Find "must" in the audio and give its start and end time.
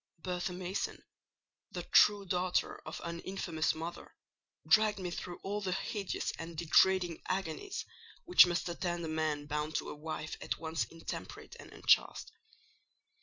8.47-8.67